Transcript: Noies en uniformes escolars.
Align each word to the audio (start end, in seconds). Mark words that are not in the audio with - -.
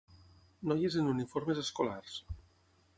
Noies 0.71 0.97
en 1.03 1.11
uniformes 1.13 1.63
escolars. 1.67 2.19